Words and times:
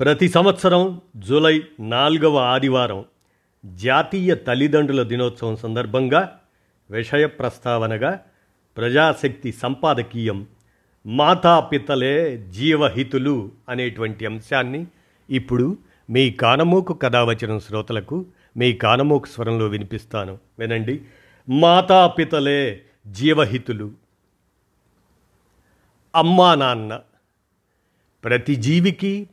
ప్రతి 0.00 0.28
సంవత్సరం 0.28 1.00
జూలై 1.16 1.62
నాలుగవ 1.80 2.38
ఆదివారం 2.38 3.04
జాతీయ 3.66 4.34
తల్లిదండ్రుల 4.34 5.02
దినోత్సవం 5.02 5.56
సందర్భంగా 5.56 6.40
విషయ 6.90 7.26
ప్రస్తావనగా 7.26 8.20
ప్రజాశక్తి 8.76 9.52
సంపాదకీయం 9.52 10.46
మాతాపితలే 11.06 12.46
జీవహితులు 12.50 13.52
అనేటువంటి 13.68 14.26
అంశాన్ని 14.26 14.86
ఇప్పుడు 15.30 15.78
మీ 16.10 16.30
కానమోకు 16.30 16.92
కథావచనం 16.92 17.60
శ్రోతలకు 17.60 18.26
మీ 18.56 18.72
కానమోకు 18.72 19.26
స్వరంలో 19.26 19.66
వినిపిస్తాను. 19.66 20.38
వినండి. 20.58 21.02
మాతాపితలే 21.48 22.82
జీవహితులు. 23.06 23.92
అమ్మా 26.14 26.54
నాన్న 26.54 27.00
ప్రతి 28.24 28.54
జీవికి 28.54 29.28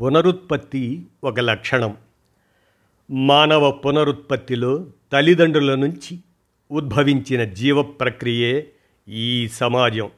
పునరుత్పత్తి 0.00 1.06
ఒక 1.24 1.40
లక్షణం. 1.40 1.96
మానవ 3.10 3.70
పునరుత్పత్తిలో 3.70 4.86
తల్లిదండ్రుల 5.12 5.74
నుంచి 5.74 6.18
ఉద్భవించిన 6.70 7.44
జీవ 7.44 7.82
ప్రక్రియే 7.82 8.68
ఈ 9.08 9.48
సమాజం. 9.48 10.10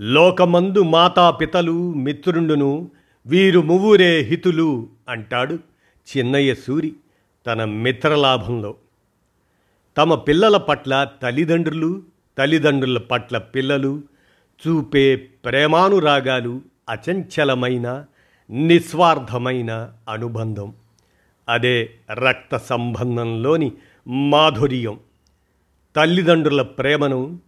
లోకమందు 0.00 0.82
మాతాపితలు 0.82 1.94
మిత్రుండును 1.94 2.90
వీరు 3.26 3.60
మువ్వురే 3.60 4.20
హితులు 4.20 4.88
అంటాడు 5.08 5.58
చిన్నయ్య 6.16 6.54
సూరి 6.54 6.92
తన 7.46 7.64
మిత్రలాభంలో. 7.64 8.74
తమ 9.96 10.14
పిల్లల 10.14 10.56
పట్ల 10.56 11.10
తల్లిదండ్రులు 11.22 12.02
తల్లిదండ్రుల 12.38 12.98
పట్ల 12.98 13.38
పిల్లలు 13.38 14.02
చూపే 14.66 15.16
ప్రేమానురాగాలు 15.16 16.62
అచంచలమైన 16.88 18.04
నిస్వార్థమైన 18.50 19.92
అనుబంధం. 20.08 20.74
అదే 21.48 21.90
రక్త 22.12 22.56
సంబంధంలోని 22.56 23.72
మాధుర్యం. 24.08 25.00
తల్లిదండ్రుల 25.96 26.62
ప్రేమను 26.62 27.40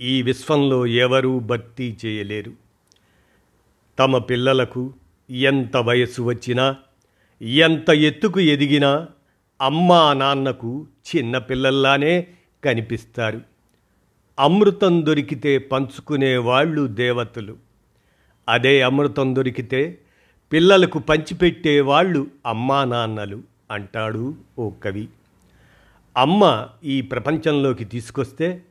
ఈ 0.00 0.22
విశ్వంలో 0.22 0.86
ఎవరూ 0.86 1.38
భర్తీ 1.38 1.96
చేయలేరు. 2.06 2.52
తమ 3.98 4.18
పిల్లలకు 4.18 4.92
ఎంత 5.30 5.76
వయసు 5.76 6.22
వచ్చినా 6.22 6.76
ఎంత 7.42 7.90
ఎత్తుకు 7.90 8.40
ఎదిగినా 8.40 9.08
అమ్మా 9.62 10.12
నాన్నకు 10.12 10.86
చిన్న 11.16 11.38
పిల్లల్లానే 11.38 12.26
కనిపిస్తారు. 12.64 13.40
అమృతం 14.38 15.06
దొరికితే 15.06 15.58
పంచుకునే 15.58 16.36
వాళ్ళు 16.36 16.86
దేవతలు. 16.86 17.56
అదే 18.48 18.82
అమృతం 18.82 19.36
దొరికితే 19.36 19.98
పిల్లలకు 20.52 20.98
పంచిపెట్టే 20.98 21.80
వాళ్ళు 21.80 22.26
అమ్మా 22.46 22.84
నాన్నలు 22.84 23.42
అంటాడు 23.70 24.34
ఓ 24.58 24.70
కవి. 24.70 25.08
అమ్మ 26.16 26.68
ఈ 26.84 27.00
ప్రపంచంలోకి 27.00 27.84
తీసుకొస్తే 27.84 28.62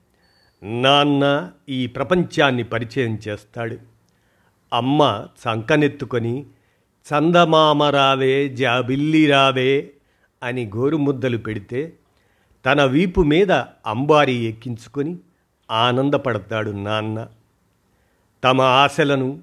నాన్న 0.63 1.51
ఈ 1.69 1.87
ప్రపంచాన్ని 1.87 2.63
పరిచయం 2.63 3.19
చేస్తాడు. 3.27 3.77
అమ్మ 4.73 5.27
చంకనెత్తుకొని 5.43 6.45
చందమామ 7.07 7.83
రావే 7.83 8.49
జాబిల్లి 8.49 9.27
రావే 9.27 9.91
అని 10.43 10.71
గోరుముద్దలు 10.75 11.37
పెడితే 11.37 11.93
తన 12.65 12.83
వీపు 12.83 13.21
మీద 13.21 13.51
అంబారి 13.85 14.33
ఎక్కించుకొని 14.33 15.17
ఆనందపడతాడు 15.71 16.71
నాన్న. 16.71 17.27
తమ 18.43 18.61
ఆశలను 18.61 19.39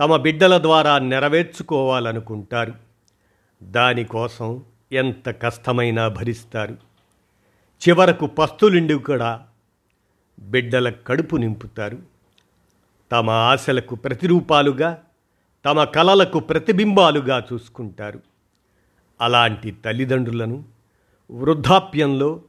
తమ 0.00 0.16
బిడ్డల 0.16 0.62
ద్వారా 0.62 0.98
నెరవేర్చుకోవాలనుకుంటారు. 0.98 2.74
దానికోసం 3.62 4.62
ఎంత 4.92 5.42
కష్టమైనా 5.42 6.08
భరిస్తారు. 6.08 6.76
చివరకు 7.88 8.26
పస్తులుండి 8.26 8.94
కూడా 8.94 9.40
బిడ్డల 10.40 10.90
కడుపు 10.90 11.36
నింపుతారు. 11.36 11.98
తమ 13.12 13.30
ఆశలకు 13.30 13.94
ప్రతిరూపాలుగా 13.94 15.02
తమ 15.64 15.84
కలలకు 15.84 16.38
ప్రతిబింబాలుగా 16.40 17.46
చూసుకుంటారు. 17.52 18.20
అలాంటి 19.20 19.70
తల్లిదండ్రులను 19.70 20.64
వృద్ధాప్యంలో 21.30 22.42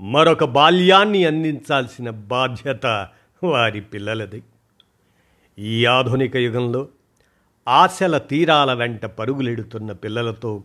మరొక 0.00 0.44
బాల్యాన్ని 0.44 1.24
అందించాల్సిన 1.24 2.10
బాధ్యత 2.10 3.08
వారి 3.44 3.80
పిల్లలది. 3.80 4.42
ఈ 5.58 5.84
ఆధునిక 5.84 6.36
యుగంలో 6.36 6.88
ఆశల 7.68 8.18
తీరాల 8.18 8.72
వెంట 8.72 9.06
పరుగులెడుతున్న 9.06 9.92
పిల్లలతో 9.92 10.64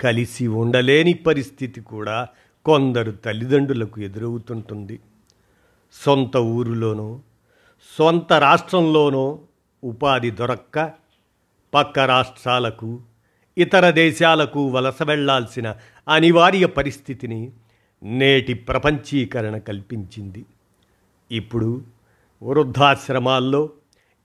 కలిసి 0.00 0.46
ఉండలేని 0.46 1.12
పరిస్థితి 1.12 1.80
కూడా 1.80 2.28
కొందరు 2.64 3.10
తల్లిదండ్రులకు 3.10 4.00
ఎదురవుతుంటుంది. 4.00 5.00
సొంత 5.92 6.36
ఊరిలోనో 6.36 7.20
సొంత 7.98 8.32
రాష్ట్రంలోనో 8.32 9.40
ఉపాధి 9.84 10.30
దొరక్క 10.30 10.92
పక్క 11.74 11.98
రాష్ట్రాలకు 11.98 13.00
ఇతర 13.58 13.90
దేశాలకు 13.90 14.68
వలస 14.68 15.02
వెళ్ళాల్సిన 15.02 15.74
అనివార్య 16.08 16.66
పరిస్థితిని 16.66 17.52
నేటి 18.02 18.54
ప్రపంచీకరణ 18.54 19.58
కల్పించింది. 19.58 20.44
ఇప్పుడు 21.30 21.82
వృద్ధాశ్రమాల్లో 22.42 23.70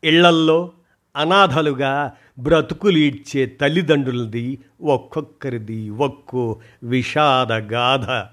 ఇళ్ళల్లో 0.03 0.71
అనాథలుగా 1.15 2.15
బ్రతుకులు 2.39 2.97
ఇచ్చే 2.97 3.45
తల్లిదండ్రులది 3.45 4.59
ఒక్కొక్కరిది 4.81 5.89
ఒక్కో 5.89 6.59
విషాద 6.83 7.51
గాథ 7.51 8.27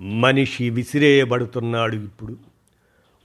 మనిషి 0.00 0.70
విసిరేయబడుతున్నాడు 0.70 1.94
ఇప్పుడు. 1.94 2.36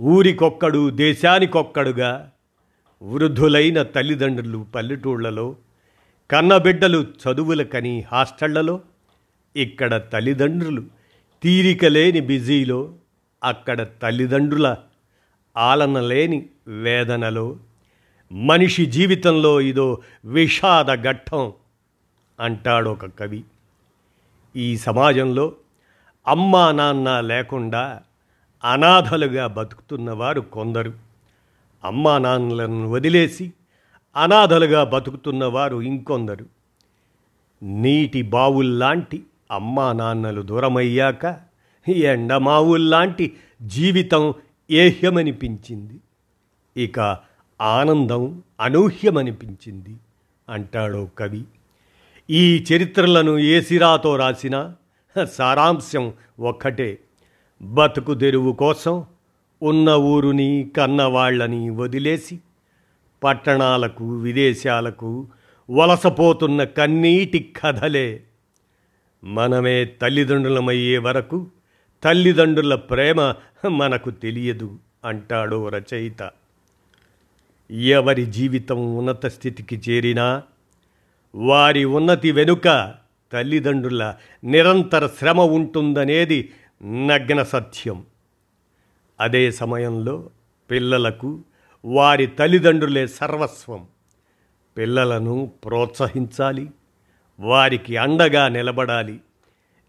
ఊరికొక్కడు 0.02 0.90
దేశానికొక్కడుగా 0.90 2.32
వృద్ధులైన 3.02 3.82
తల్లిదండ్రులు 3.82 4.66
పల్లెటూళ్ళలో 4.76 5.56
కన్నబిడ్డలు 6.32 7.04
చదువులకని 7.04 8.04
హాస్టళ్ళలో 8.12 8.82
ఇక్కడ 9.56 9.96
తల్లిదండ్రులు 9.96 10.84
తీరిక 11.44 11.86
లేని 11.86 12.20
బిజీలో 12.20 12.94
అక్కడ 13.44 13.88
తల్లిదండ్రుల 14.02 14.76
ఆలన 15.60 16.00
లేని 16.00 16.46
వేదనలో 16.68 17.58
మనిషి 18.32 18.86
జీవితంలో 18.86 19.62
ఇదో 19.62 20.02
విషాద 20.26 21.04
ఘట్టం 21.04 21.54
అంటాడు 22.40 22.90
ఒక 22.90 23.06
కవి. 23.06 23.44
ఈ 24.56 24.78
సమాజంలో 24.78 25.54
అమ్మా 26.28 26.72
నాన్న 26.72 27.20
లేకుండా 27.20 28.02
అనాథలుగా 28.64 29.48
బతుకుతున్నవారు 29.48 30.42
కొందరు. 30.42 30.94
అమ్మా 31.84 32.18
నాన్నలను 32.18 32.92
వదిలేసి 32.92 33.54
అనాథలుగా 34.16 34.84
బతుకుతున్నవారు 34.84 35.82
ఇంకొందరు. 35.82 36.46
నీటి 37.64 38.22
బావుల్లాంటి 38.22 39.24
అమ్మా 39.52 39.94
నాన్నలు 39.94 40.42
దూరమయ్యాక 40.42 41.40
ఎండమావుల్లాంటి 41.90 43.36
జీవితం 43.62 44.34
ఏహ్యమనిపించింది. 44.72 46.00
ఇక 46.84 47.18
ఆనందం 47.62 48.44
అనూహ్యమనిపించింది 48.62 49.96
అంటాడో 50.50 51.10
కవి. 51.18 51.44
ఈ 52.30 52.66
చరిత్రలను 52.74 53.38
ఏ 53.38 53.62
సిరాతో 53.62 54.16
రాసినా? 54.16 54.76
సారాంశం 55.24 56.14
ఒక్కటే. 56.40 57.00
బతుకు 57.62 58.14
తెరువు 58.14 58.52
కోసం 58.52 59.06
ఉన్న 59.62 59.90
ఊరుని 59.90 60.72
కన్నవాళ్ళని 60.78 61.70
వదిలేసి 61.70 62.40
పట్టణాలకు 63.24 64.18
విదేశాలకు 64.18 65.28
వలసపోతున్న 65.70 66.64
కన్నీటి 66.64 67.54
కథలే. 67.64 68.24
మనమే 69.24 69.86
తల్లిదండ్రులమయ్యే 69.86 70.98
వరకు 70.98 71.48
తల్లిదండ్రుల 72.04 72.76
ప్రేమ 72.76 73.34
మనకు 73.70 74.10
తెలియదు 74.10 74.80
అంటాడో 75.06 75.70
రచయిత. 75.70 76.32
ఎవరి 77.72 78.26
జీవితం 78.26 78.98
ఉన్నత 78.98 79.26
స్థితికి 79.26 79.82
చేరినా 79.90 80.44
వారి 81.36 81.86
ఉన్నతి 81.86 82.32
వెనుక 82.32 82.96
తల్లిదండ్రుల 83.34 84.16
నిరంతర 84.44 85.08
శ్రమ 85.08 85.42
ఉంటుందనేది 85.42 86.52
నగ్న 86.84 87.44
సత్యం. 87.44 88.06
అదే 89.20 89.52
సమయంలో 89.52 90.30
పిల్లలకు 90.72 91.44
వారి 91.86 92.26
తల్లిదండ్రులే 92.28 93.08
సర్వస్వం. 93.08 93.88
పిల్లలను 94.78 95.52
ప్రోత్సహించాలి 95.66 96.70
వారికి 97.40 97.98
అండగా 97.98 98.48
నిలబడాలి 98.48 99.20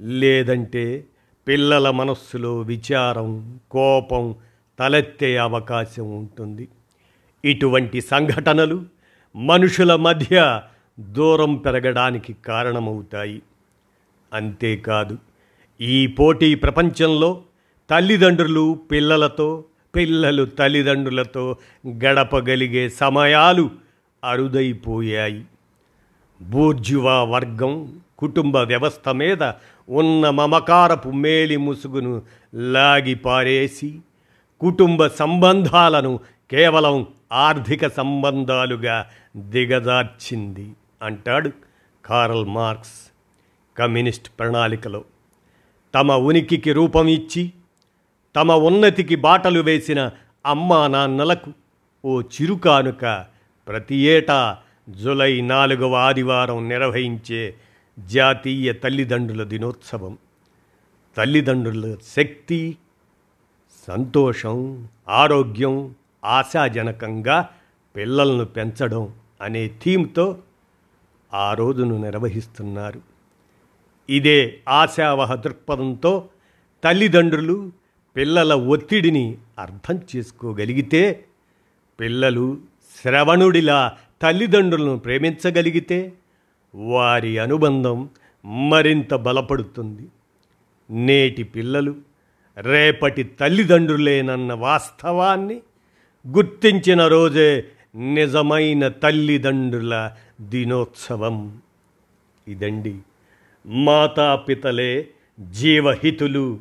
లేదంటే 0.01 1.05
పిల్లల 1.51 1.91
మనస్సులో 1.91 2.59
విచారం 2.61 3.61
కోపం 3.71 4.35
తలెత్తే 4.79 5.37
అవకాశం 5.37 6.19
ఉంటుంది. 6.19 6.69
ఇటువంటి 7.45 8.01
సంఘటనలు 8.01 8.85
మనుషుల 9.37 9.95
మధ్య 9.95 10.63
దూరం 11.01 11.57
పెరగడానికి 11.57 12.33
కారణమవుతాయి. 12.33 13.43
అంతేకాదు 14.33 15.19
ఈ 15.81 16.07
పోటీ 16.07 16.55
ప్రపంచంలో 16.55 17.43
తల్లిదండ్రులు 17.91 18.79
పిల్లలతో 18.91 19.65
పిల్లలు 19.95 20.45
తల్లిదండ్రులతో 20.45 21.57
గడపగలిగే 21.89 22.89
సమయాలు 22.89 23.71
అరుదైపోయాయి. 24.25 25.45
బూర్జువా 26.43 27.25
వర్గం 27.25 27.99
కుటుంబ 28.19 28.57
వ్యవస్థ 28.57 29.09
మీద 29.09 29.43
ఉన్న 29.91 30.31
మమకారపు 30.31 31.09
మేలి 31.09 31.57
ముసుగును 31.57 32.23
లాగి 32.55 33.15
పారేసి 33.15 34.01
కుటుంబ 34.61 35.07
సంబంధాలను 35.07 36.21
కేవలం 36.51 37.07
ఆర్థిక 37.33 37.87
సంబంధాలుగా 37.87 39.07
దిగదార్చింది 39.37 40.73
అంటాడు 41.03 41.51
కారల్ 42.05 42.47
మార్క్స్ 42.47 43.11
కమ్యూనిస్ట్ 43.79 44.29
ప్రణాళికలో. 44.39 45.05
తమ 45.95 46.13
ఉనికికి 46.13 46.73
రూపం 46.73 47.09
ఇచ్చి 47.09 47.53
తమ 48.37 48.53
ఉన్నతికి 48.53 49.17
బాటలు 49.17 49.61
వేసిన 49.61 50.11
అమ్మా 50.47 50.87
నాన్నలకు 50.87 51.53
ఓ 52.05 52.21
చిరుకానుక 52.21 53.25
ప్రతి 53.69 53.97
ఏటా 53.97 54.59
జులై 54.89 55.41
నాలుగవ 55.41 55.95
ఆదివారం 55.95 56.69
నిర్వహించే 56.69 57.55
జాతీయ 58.09 58.73
తల్లిదండ్రుల 58.73 59.43
దినోత్సవం. 59.45 60.19
తల్లిదండ్రుల 61.17 61.97
శక్తి 62.17 62.77
సంతోషం 63.87 64.89
ఆరోగ్యం 65.09 65.95
ఆశాజనకంగా 66.25 67.49
పిల్లలను 67.97 68.45
పెంచడం 68.45 69.15
అనే 69.41 69.71
థీమ్తో 69.85 70.43
ఆ 71.35 71.55
రోజును 71.55 72.03
నిర్వహిస్తున్నారు. 72.03 73.01
ఇదే 74.11 74.61
ఆశావహ 74.69 75.35
దృక్పథంతో 75.35 76.29
తల్లిదండ్రులు 76.85 77.73
పిల్లల 78.17 78.55
ఒత్తిడిని 78.55 79.39
అర్థం 79.59 80.01
చేసుకోగలిగితే 80.17 81.25
పిల్లలు 82.01 82.59
శ్రవణుడిలా 83.03 83.97
తల్లిదండ్రులను 84.23 84.99
ప్రేమించగలిగితే 84.99 86.13
వారి 86.75 87.39
అనుబంధం 87.39 88.09
మరింత 88.45 89.15
బలపడుతుంది. 89.15 90.09
నేటి 90.91 91.43
పిల్లలు 91.43 91.95
రేపటి 92.59 93.23
తల్లిదండ్రులేనన్న 93.23 94.53
వాస్తవాన్ని 94.53 95.61
గుర్తించిన 96.29 97.07
రోజే 97.07 97.65
నిజమైన 98.15 98.89
తల్లిదండ్రుల 98.89 100.11
దినోత్సవం. 100.41 101.63
ఇదండి 102.49 102.99
మాతాపితలే 103.67 105.09
జీవహితులు 105.41 106.61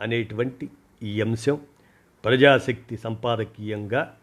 అనేటువంటి 0.00 0.68
ఈ 1.02 1.20
అంశం. 1.20 1.60
ప్రజాశక్తి 2.24 2.96
సంపాదకీయంగా 2.96 4.14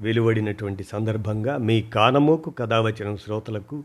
వెలువడినటువంటి 0.00 0.84
సందర్భంగా 0.84 1.56
మీ 1.56 1.82
కానమోకు 1.82 2.50
కథావచనం 2.50 3.16
శ్రోతలకు 3.16 3.84